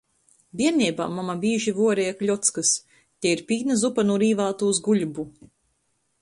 Bierneibā 0.59 1.05
mama 1.17 1.35
bīži 1.43 1.73
vuoreja 1.79 2.15
kļockys, 2.21 2.71
tei 3.27 3.31
ir 3.37 3.45
pīna 3.53 3.77
zupa 3.83 4.07
nu 4.09 4.17
rīvātūs 4.25 4.83
buļbu. 4.89 5.29